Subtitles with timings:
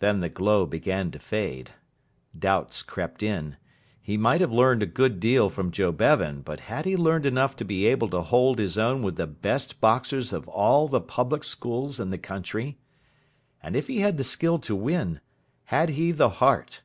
[0.00, 1.70] Then the glow began to fade.
[2.36, 3.58] Doubts crept in.
[4.02, 7.54] He might have learned a good deal from Joe Bevan, but had he learned enough
[7.58, 11.44] to be able to hold his own with the best boxers of all the public
[11.44, 12.78] schools in the country?
[13.62, 15.20] And if he had the skill to win,
[15.66, 16.82] had he the heart?